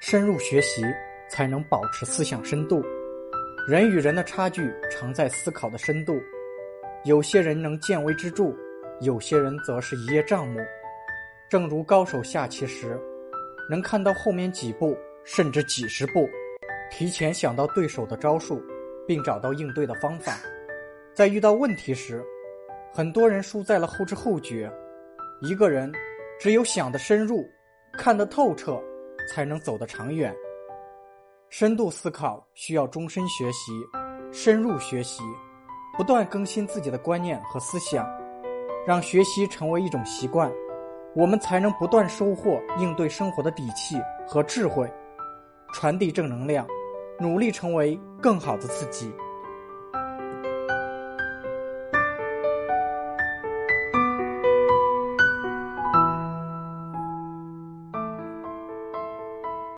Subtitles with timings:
[0.00, 0.82] 深入学习
[1.28, 2.82] 才能保持思想深度。
[3.68, 6.18] 人与人的差距常在思考的深度。
[7.04, 8.50] 有些人能见微知著，
[9.02, 10.58] 有些人则是一叶障目。
[11.50, 12.98] 正如高手下棋时，
[13.68, 16.26] 能看到后面几步甚至几十步，
[16.90, 18.62] 提前想到对手的招数，
[19.06, 20.38] 并找到应对的方法。
[21.12, 22.24] 在遇到问题时，
[22.90, 24.72] 很多人输在了后知后觉。
[25.42, 25.92] 一个人
[26.38, 27.46] 只有想得深入，
[27.92, 28.82] 看得透彻，
[29.30, 30.34] 才能走得长远。
[31.48, 33.72] 深度思考需要终身学习，
[34.32, 35.22] 深入学习。
[35.96, 38.08] 不断更新自己的观念和思想，
[38.86, 40.50] 让学习成为一种习惯，
[41.14, 43.96] 我们才能不断收获应对生活的底气
[44.26, 44.90] 和智慧，
[45.74, 46.66] 传递正能量，
[47.18, 49.12] 努力成为更好的自己。